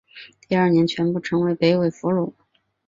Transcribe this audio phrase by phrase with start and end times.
[0.49, 2.33] 第二年全部成为北魏俘虏。